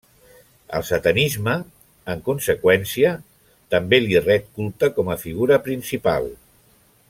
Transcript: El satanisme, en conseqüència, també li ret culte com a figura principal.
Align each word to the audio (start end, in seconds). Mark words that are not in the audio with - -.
El 0.77 0.85
satanisme, 0.87 1.53
en 2.15 2.23
conseqüència, 2.29 3.11
també 3.75 4.01
li 4.07 4.19
ret 4.25 4.49
culte 4.57 4.91
com 4.97 5.13
a 5.13 5.19
figura 5.27 5.61
principal. 5.69 6.31